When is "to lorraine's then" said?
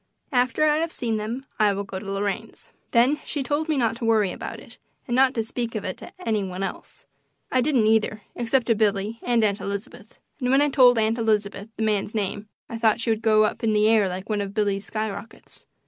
1.99-3.19